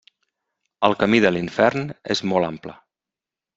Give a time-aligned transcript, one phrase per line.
[0.89, 2.77] El camí de l'infern és molt ample.